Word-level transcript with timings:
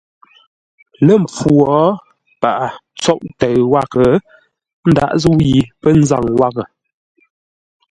Lə́ 1.05 1.17
mpfu 1.23 1.49
wo; 1.67 1.79
paghʼə 2.41 2.67
tsóʼ 3.01 3.19
ntəʉ 3.29 3.55
wághʼə 3.71 3.99
ə́ 4.13 4.17
ndághʼ 4.89 5.13
zə̂u 5.21 5.37
yi 5.47 5.59
pə́ 5.81 5.91
nzâŋ 5.99 6.23
wághʼə. 6.39 6.63